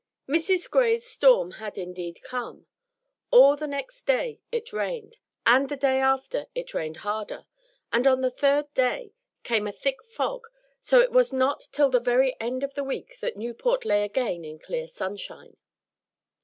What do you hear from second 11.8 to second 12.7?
the very end